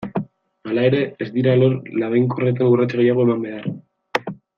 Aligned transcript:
Hala 0.69 0.85
ere, 0.91 1.01
ez 1.25 1.27
dira 1.35 1.53
alor 1.57 1.75
labainkorretan 2.05 2.71
urrats 2.73 2.89
gehiago 2.95 3.27
eman 3.27 3.45
behar. 3.49 3.69